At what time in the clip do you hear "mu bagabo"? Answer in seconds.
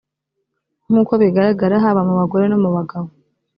2.63-3.07